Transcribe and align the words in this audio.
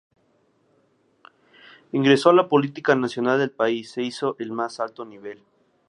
Ingresó 1.91 2.31
a 2.31 2.33
la 2.33 2.49
política 2.49 2.95
nacional 2.95 3.37
del 3.37 3.51
país 3.51 3.91
se 3.91 4.01
hizo 4.01 4.35
al 4.39 4.51
más 4.51 4.79
alto 4.79 5.05
nivel. 5.05 5.43